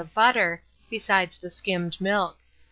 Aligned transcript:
of 0.01 0.11
butter, 0.15 0.63
besides 0.89 1.37
the 1.37 1.51
skimmed 1.51 1.95
milk. 2.01 2.39